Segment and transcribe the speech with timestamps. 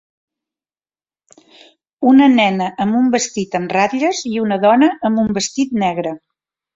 [2.11, 6.15] Una nena amb un vestit amb ratlles i una dona amb un vestit negre.